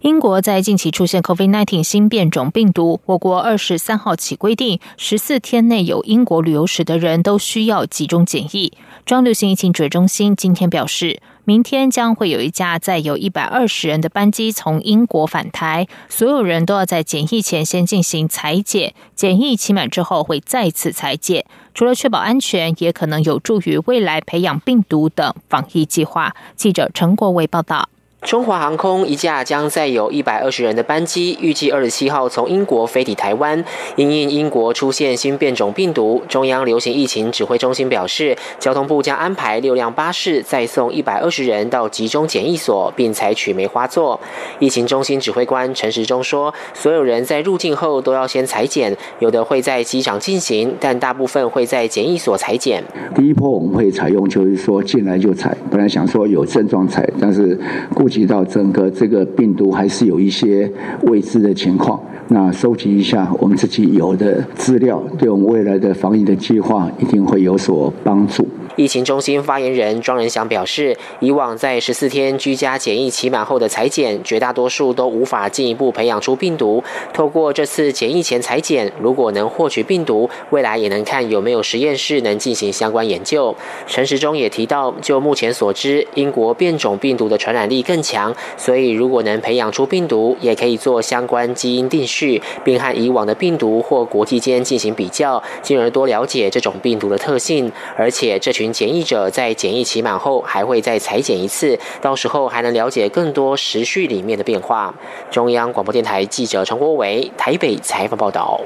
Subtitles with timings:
[0.00, 8.72] 英国在近期出现 COVID-19 新变种病毒，我国二十三号起规定，十四天内有英国旅游史的人都需要集中检疫。
[9.04, 21.44] 中央流行疫情指挥中心今天表示，明天将会有一架载有一百二十人的班机从英国返台，所有人都要在检疫前先进行裁剪，检疫期满之后会再次裁剪。
[21.74, 26.34] 除了确保安全，也可能有助于未来培养病毒等防疫计划。
[26.56, 27.90] 记者陈国伟报道。
[28.26, 33.64] 中华航空一架将载有一百二十人的班机，预计二十七号从英国飞抵台湾。
[33.96, 44.20] 因应英国出现新变种病毒，中央流行疫情指挥中心表示，交通部将安排六辆巴士再送一百二十人到集中检疫所，并采取梅花座。
[44.58, 52.84] 疫情中心指挥官陈时中说，所有人在入境后都要先裁剪，有的会在机场进行，但大部分会在检疫所裁剪。
[53.14, 57.58] 第一波我们会采用，就是说进来就采，本来想说有症状采，但是
[57.94, 58.09] 顾。
[58.10, 60.70] 及到整个这个病毒还是有一些
[61.04, 68.46] 未知的情况，那收集一下我们自己有的资料，对我们未来的防疫的计划一定会有所帮助。
[68.80, 76.82] 疫情中心发言人庄仁祥表示，以往在十四天居家检疫期满后的裁剪，绝大多数都无法进一步培养出病毒。
[77.12, 83.54] 透过这次检疫前裁剪，如果能获取病毒，未来也能看有没有实验室能进行相关研究。
[83.86, 97.70] 陈时中也提到，就目前所知，英国变种病毒的传染力更强，所以如果能培养出病毒，也可以做相关基因定序，并和以往的病毒或国际间进行比较，进而多了解这种病毒的特性。
[97.94, 98.69] 而且这群。
[98.72, 104.94] 检疫者在检疫期满后还会再裁剪一次，到时候还能了解更多时序里面的变化。
[105.30, 108.60] 中央广播电台记者陈国伟台北采访报道。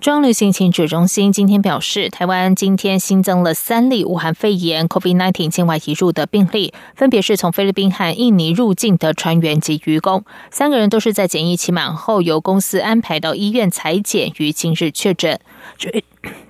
[0.00, 15.40] 中央流行情指中心今天表示，台湾今天新增了三例武汉肺炎 （COVID-19） 境外移入的病例，分别是从菲律宾和印尼入境的船员及渔工，三个人都是在检疫期满后由公司安排到医院裁剪，于今日确诊。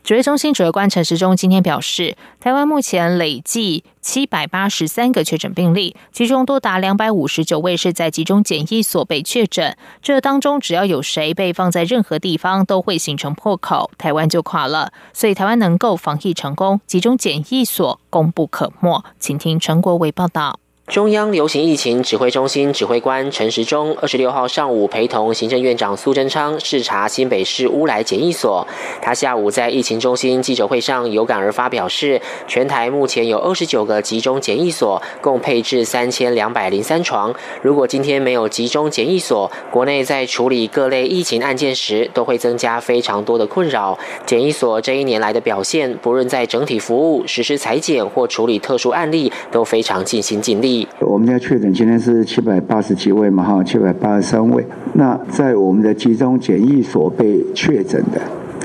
[0.03, 9.77] 指挥中心指挥官陈时中今天表示，台湾目前累计七百八十三个确诊病例，其中多达两百五十九位是在集中检疫所被确诊。
[10.03, 14.93] 这当中只要有谁被放在任何地方，都会形成破口，台湾就垮了。
[15.15, 19.03] 所以台湾能够防疫成功，集中检疫所功不可没。
[19.19, 20.61] 请听陈国伟报道。
[20.89, 28.65] 中央流行疫情指挥中心指挥官陈时中二十六号上午陪同行政院长苏贞昌视察新北市乌来检疫所。
[29.01, 37.35] 他下午在疫情中心记者会上有感而发，表示全台目前有二十九个集中检疫所，共配置三千两百零三床。
[37.63, 43.99] 如果今天没有集中检疫所，国内在处理各类疫情案件时都会增加非常多的困扰。
[44.27, 50.74] 检疫所这一年来的表现，不论在整体服务、实施裁剪或处理特殊案例，都非常尽心尽力。
[51.01, 54.65] 我们家确诊今天是七百八十几位嘛，哈，七百八十三位。
[54.95, 58.21] 那在我们的集中检疫所被确诊的，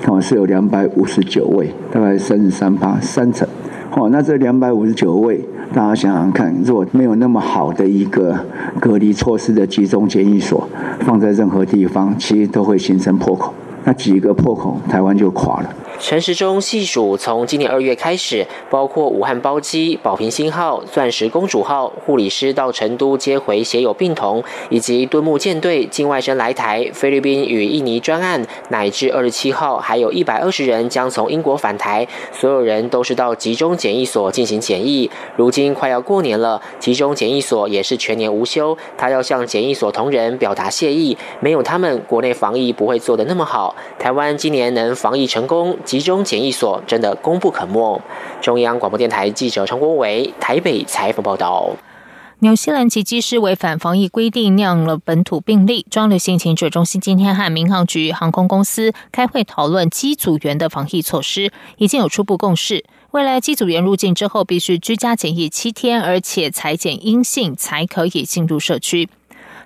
[0.08, 3.48] 哦，是有两百五十九位，大概三十三趴三成。
[3.96, 5.44] 哦，那这两百五十九位，
[5.74, 8.38] 大家想想看，如果没有那么好的一个
[8.80, 13.54] 隔离措施的集中检疫所，放在任何地方，其实都会形成破口。
[13.84, 15.70] 那几个破口，台湾就垮了。
[16.02, 35.12] 陈时中细数，从今年二月开始，包括武汉包机、宝瓶星号、钻石公主号护理师到成都接回携有病童，以及敦木舰队境外生来台、菲律宾与印尼专案，乃至二十七号还有一百二十人将从英国返台，所有人都是到集中检疫所进行检疫。
[35.36, 43.76] 如今快要过年了，集中检疫所也是全年无休，他要向检疫所同仁表达谢意，没有他们，国内防疫不会做得那么好。
[44.00, 45.78] 台湾今年能防疫成功。
[45.90, 48.00] 集中检疫所真的功不可没。
[48.42, 51.72] 中央广播电台记者陈国伟台北采访报道。
[52.42, 55.88] 纽西兰籍机师违反防疫规定，酿了本土病例。
[55.90, 62.86] 中流行情者中心今天和民航局航空公司开会讨论机组员的防疫措施，已经有初步共识。
[63.10, 69.10] 未来机组员入境之后，必须居家检疫七天，而且裁检阴性才可以进入社区。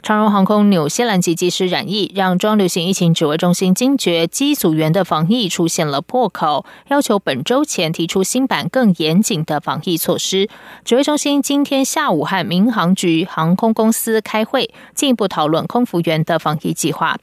[0.04, 10.50] 长荣航空纽西兰籍机师染疫，让中流行疫情指挥中心惊觉机组员的防疫出现了破口，要求本周前提出新版更严谨的防疫措施。
[10.84, 17.18] 指挥中心今天下午和民航局航空公司开会，进一步讨论空服员的防疫计划。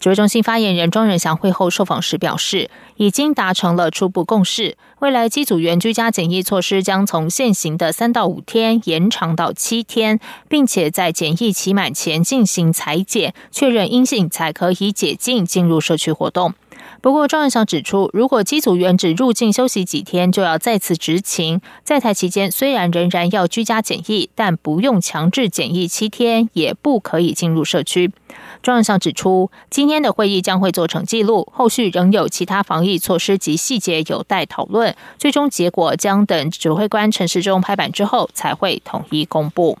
[0.00, 16.54] 指挥中心发言人庄仁祥会后受访时表示，已经达成了初步共识，未来机组员居家检疫措施将从现行的三到五天延长到七天，并且在检疫期满前进行裁剪，确认阴性才可以解禁进入社区活动。
[17.04, 21.60] 不过，庄仁祥指出，如果机组员只入境休息几天，就要再次执勤。
[21.82, 28.10] 在台期间，虽然仍然要居家检疫，但不用强制检疫七天，也不可以进入社区。
[28.62, 39.76] 庄仁祥指出，今天的会议将会做成记录，后续仍有其他防疫措施及细节有待讨论，最终结果将等指挥官陈时中拍板之后才会统一公布。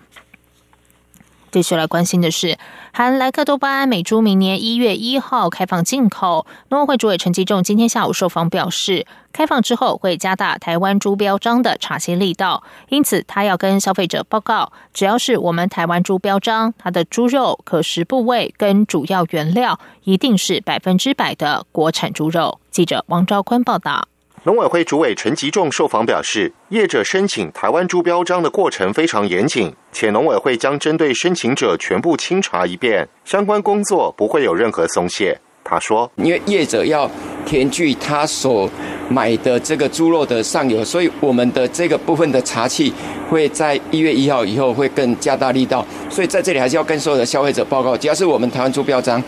[1.54, 2.58] 继续来关心的是，
[2.92, 6.48] 含莱克多巴胺美猪明年一月一号开放进口。
[6.70, 22.58] 农委会主委陈吉仲今天下午受访表示，开放之后会加大台湾猪标章的查询力道，因此他要跟消费者报告，只要是我们台湾猪标章，它的猪肉可食部位跟主要原料一定是百分之百的国产猪肉。
[22.72, 24.08] 记者王昭坤报道。
[24.46, 35.40] 农委会主委陈吉仲受访表示，业者申请台湾猪标章的过程非常严谨，且农委会将针对申请者全部清查一遍，相关工作不会有任何松懈。
[35.64, 37.10] 他说：“因为业者要
[37.46, 38.68] 填具他所
[39.08, 42.92] 买的这个猪肉的上游，所以我们的这个部分的查器
[43.30, 45.82] 会在一月一号以后会更加大力道。
[46.10, 49.22] 所以在这里还是要跟所有的消费者报告，只要是我们台湾猪标章，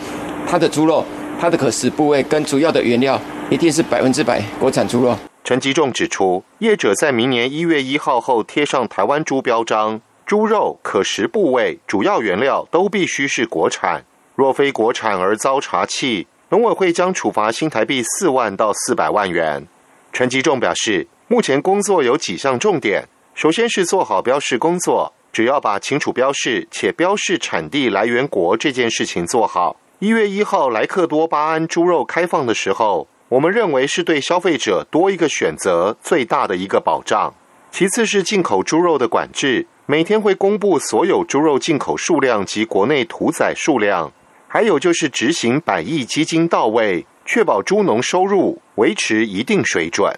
[0.47, 1.03] 它的猪肉、
[1.39, 3.19] 它的可食部位跟主要的原料。”
[3.49, 5.17] 一定是百分之百国产猪肉。
[5.45, 14.03] 陈吉仲指出，业者在明年一月一号后贴上台湾猪标章，猪肉可食部位、主要原料都必须是国产。
[14.35, 19.65] 若非国产而遭查气，农委会将处罚新台币四万到四百万元。
[20.11, 29.77] 陈吉仲表示，目前工作有几项重点，首先是做好标示工作，只要把清楚标示且标示产地来源国这件事情做好。
[29.99, 33.07] 一月一号莱克多巴胺猪肉开放的时候。
[33.29, 37.33] 我们认为是对消费者多一个选择，最大的一个保障。
[37.71, 44.11] 其次是进口猪肉的管制，每天会公布所有猪肉进口数量及国内屠宰数量。
[44.47, 50.13] 还有就是执行百亿基金到位，确保猪农收入维持一定水准。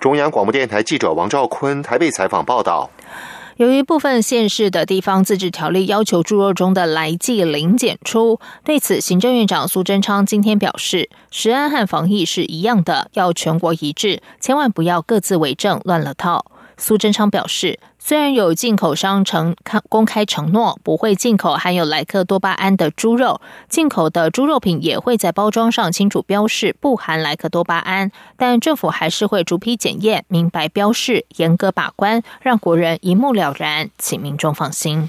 [0.00, 2.88] 中央广播电台记者王兆坤台北采访报道。
[3.56, 16.46] 由于部分县市的地方自治条例要求猪肉中的来剂零检出，对此，行政院长苏贞昌今天表示，食安和防疫是一样的，要全国一致，千万不要各自为政，乱了套。
[16.76, 19.54] 苏贞昌表示，虽然有进口商承
[19.88, 35.08] 公开承诺不会进口含有莱克多巴胺的猪肉，进口的猪肉品也会在包装上清楚标示不含莱克多巴胺，但政府还是会逐批检验、明白标示、严格把关，让国人一目了然，请民众放心。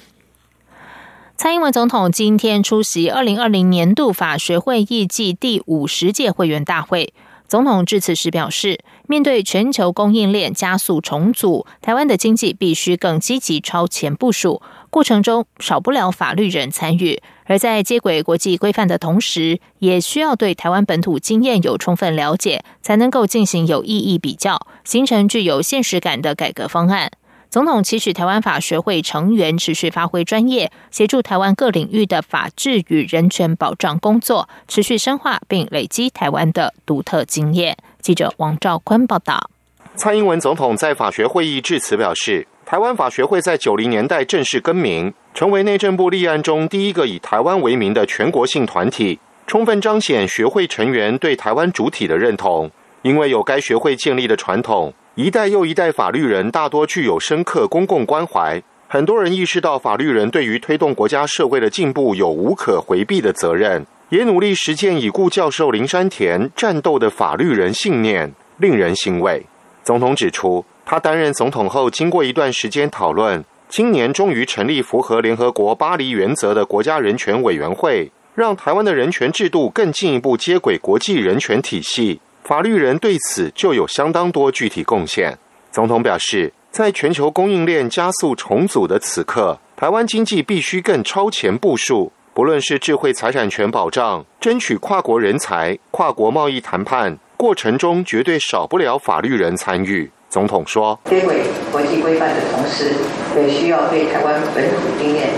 [1.36, 7.14] 蔡英文总统今天出席二零二零年度法学会议暨第五十届会员大会。
[7.48, 17.22] 总统致辞时表示，面对全球供应链加速重组，台湾的经济必须更积极超前部署，过程中少不了法律人参与。
[17.46, 27.12] 而在接轨国际规范的同时，也需要对台湾本土经验有充分了解，才能够进行有意义比较，形成具有现实感的改革方案。
[27.56, 37.78] 总统期许台湾法学会成员持续发挥专业，协助台湾各领域的法治与人权保障工作，持续深化并累积台湾的独特经验。
[38.02, 39.50] 记者王兆坤报道。
[39.96, 52.70] 蔡英文总统在法学会议致辞表示，台湾法学会在九零年代正式更名，成为内政部立案中第一个以台湾为名的全国性团体，充分彰显学会成员对台湾主体的认同。
[53.06, 54.92] 因为有该学会建立的传统。
[55.14, 69.46] 一代又一代法律人大多具有深刻公共关怀，很多人意识到法律人对于推动国家社会的进步有无可回避的责任，也努力实践已故教授林山田战斗的法律人信念，令人欣慰。
[69.84, 82.20] 总统指出，他担任总统后，经过一段时间讨论，今年终于成立符合联合国巴黎原则的国家人权委员会，让台湾的人权制度更进一步接轨国际人权体系。
[82.48, 85.36] 法律人对此就有相当多具体贡献。
[85.72, 92.12] 总统表示，在全球供应链加速重组的此刻，台湾经济必须更超前部署。
[92.36, 100.12] 不论是智慧财产权保障、争取跨国人才、跨国贸易谈判过程中，绝对少不了法律人参与。
[100.30, 101.38] 总统说：“接轨
[101.72, 102.92] 国际规范的同时，
[103.36, 105.30] 也需要对台湾本土经验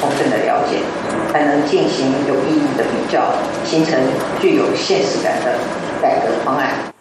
[0.00, 0.78] 充分的了解，
[1.32, 3.32] 才能进行有意义的比较，
[3.64, 4.00] 形成
[4.40, 5.56] 具有现实感的。”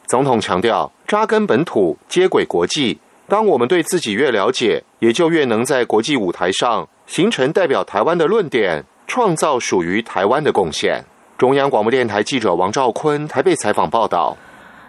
[0.08, 3.00] 总统强调，扎根本土，接轨国际。
[3.28, 11.04] 当我们对自己越了解，也就越能在国际舞台上形成代表台湾的论点，创造属于台湾的贡献。
[11.38, 14.38] 中央广播电台记者王兆坤台北采访报道。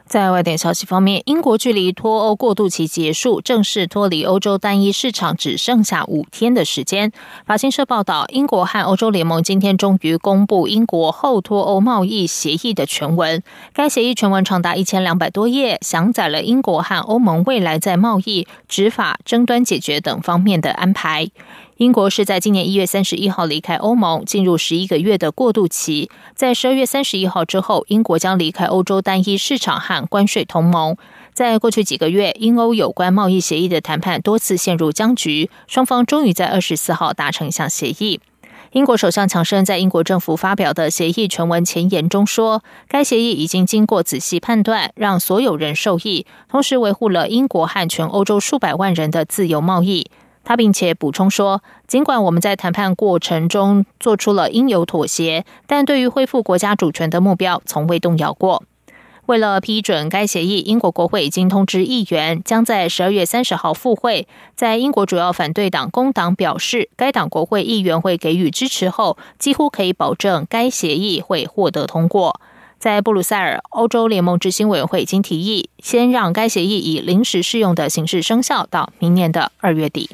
[0.07, 7.11] 在外电消息方面，英国距离脱欧过渡期结束，正式脱离欧洲单一市场只剩下五天的时间。
[7.45, 13.43] 法新社报道，英国和欧洲联盟今天终于公布英国后脱欧贸易协议的全文。
[13.73, 21.29] 该协议全文长达一千两百多页，详载了英国和欧盟未来在贸易、执法、争端解决等方面的安排。
[21.77, 26.09] 英国是在今年一月三十一号离开欧盟，进入十一个月的过渡期。
[26.35, 30.97] 在十二月三十一号之后，英国将离开欧洲单一市场和关税同盟。
[31.35, 38.21] 在过去几个月，英欧有关贸易协议的谈判多次陷入僵局，双方终于在二十四号达成一项协议。
[38.73, 50.07] 英国首相强生在英国政府发表的协议全文前言中说，该协议已经经过仔细判断，让所有人受益，同时维护了英国和全欧洲数百万人的自由贸易。
[50.47, 58.63] 他并且补充说，尽管我们在谈判过程中做出了应有妥协，但对于恢复国家主权的目标从未动摇过。
[59.27, 64.29] 为了批准该协议，英国国会已经通知议员，将在十二月三十号复会。
[64.55, 72.41] 在英国主要反对党工党表示，该党国会议员会给予支持后，几乎可以保证该协议会获得通过。
[72.79, 80.11] 在布鲁塞尔，欧洲联盟执行委员会已经提议，先让该协议以临时适用的形式生效到明年的二月底。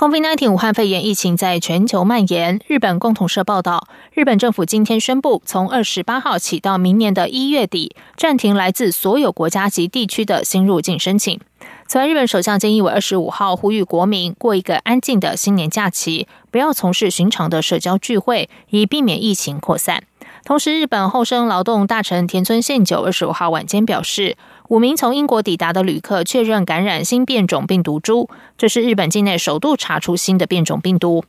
[0.00, 2.58] COVID-19 武汉肺炎疫情在全球蔓延。
[2.66, 11.38] 日本共同社报道，日本政府今天宣布，从二十八号起到明年的一月底，暂停来自所有国家及地区的新入境申请。
[11.86, 20.04] 此外，日本首相菅义伟二十五号呼吁国民过一个安静的新年假期，不要从事寻常的社交聚会，以避免疫情扩散。
[20.46, 24.38] 同时，日本厚生劳动大臣田村宪久二十五号晚间表示。
[24.70, 31.24] 五名从英国抵达的旅客确认感染新变种病毒株，这是日本境内首度查出新的变种病毒。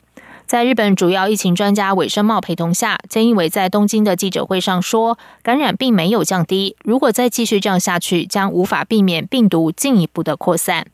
[0.46, 10.86] 在日本主要疫情专家尾生茂陪同下，菅义伟在东京的记者会上说，感染并没有降低，如果再继续这样下去，将无法避免病毒进一步的扩散。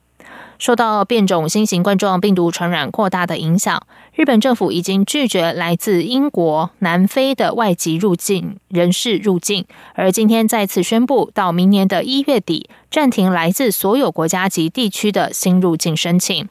[0.58, 3.80] 受到变种新型冠状病毒传染扩大的影响，
[4.14, 16.48] 日本政府已经拒绝来自英国、南非的外籍入境人士入境，而今天再次宣布，到明年的一月底暂停来自所有国家及地区的新入境申请。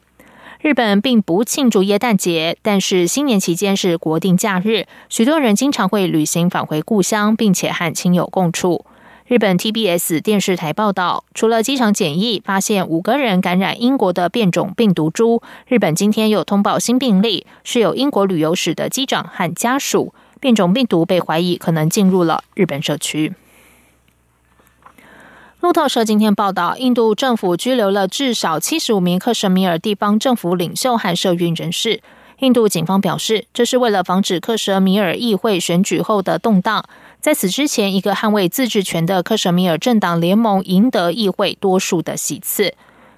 [0.60, 8.84] 日本并不庆祝耶诞节，但是新年期间是国定假日，许多人经常会旅行返回故乡，并且和亲友共处。
[9.28, 20.14] 日本 TBS 电视台报道，除了机场检疫发现五个人感染英国的变种病毒株，日本今天又通报新病例，是有英国旅游史的机长和家属。
[20.40, 23.34] 变种病毒被怀疑可能进入了日本社区。
[25.60, 32.00] 路透社今天报道，印度政府拘留了至少七十五名克什米尔地方政府领袖和社运人士。
[32.38, 36.84] 印度警方表示，这是为了防止克什米尔议会选举后的动荡。
[37.20, 42.74] 在此之前，一个捍卫自治权的克什米尔政党联盟赢得议会多数的席次。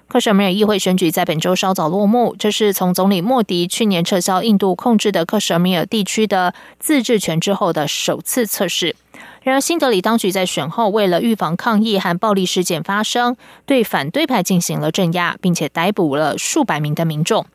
[0.07, 8.95] 克什米尔议会选举在本周稍早落幕，这是从总理莫迪去年撤销印度控制的克什米尔地区的自治权之后的首次测试。
[9.43, 17.45] 然而，新德里当局在选后为了预防抗议和暴力事件发生，对反对派进行了镇压，并且逮捕了数百名的民众。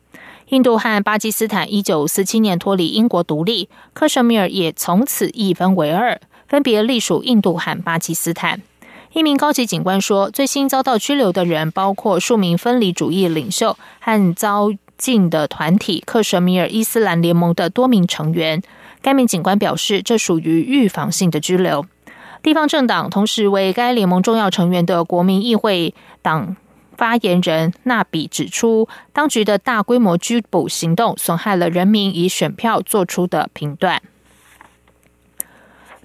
[0.47, 6.17] 印度和巴基斯坦一九四七年脱离英国独立，克什米尔也从此一分为二。
[6.47, 8.61] 分别隶属印度和巴基斯坦。
[9.13, 18.61] 一名高级警官说，最新遭到拘留的人包括数名分离主义领袖和遭禁的团体克什米尔伊斯兰联盟的多名成员。
[19.01, 21.85] 该名警官表示，这属于预防性的拘留。
[22.43, 26.55] 地方政党同时为该联盟重要成员的国民议会党
[26.95, 34.01] 发言人纳比指出，当局的大规模拘捕行动损害了人民以选票做出的评断。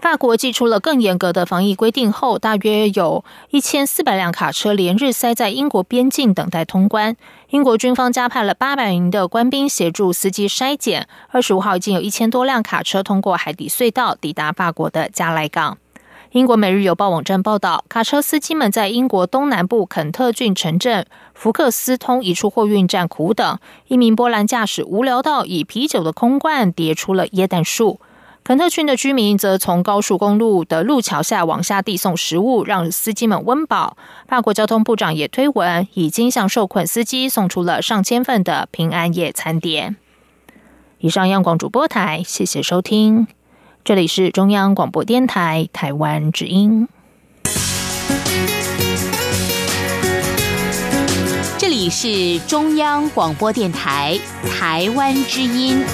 [0.03, 7.17] 法国寄出了更严格的防疫规定后，大约有一千四百辆卡车连日塞在英国边境等待通关。
[7.51, 11.07] 英国军方加派了八百名的官兵协助司机筛检。
[11.29, 15.79] 二十五号已经有一千多辆卡车通过海底隧道抵达法国的加莱港。
[16.33, 23.57] 英国《每日邮报》网站报道，卡车司机们在英国东南部肯特郡城镇福克斯通一处货运站苦等。
[23.87, 28.01] 一名波兰驾驶无聊到以啤酒的空罐叠出了椰蛋树。
[28.45, 33.97] 肯特郡的居民则从高速公路的路桥下往下递送食物，让司机们温饱。
[34.27, 39.95] 法国交通部长也推文，已经向受困司机送出了上千份的平安夜餐点。
[40.99, 43.29] 以上，央广主播台，谢谢收听，
[43.85, 46.89] 这里是中央广播电台台湾之音。
[51.59, 54.19] 这里是中央广播电台
[54.51, 55.85] 台湾之音。